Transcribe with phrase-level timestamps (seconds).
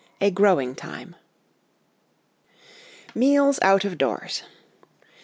[0.19, 1.15] A GROWING TIME
[3.13, 4.41] Meals out of Doors.